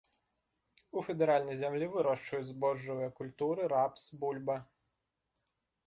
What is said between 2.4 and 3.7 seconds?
збожжавыя культуры,